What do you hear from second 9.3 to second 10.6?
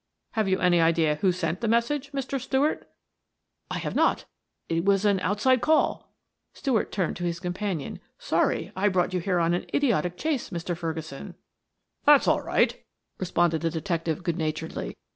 on an idiotic chase,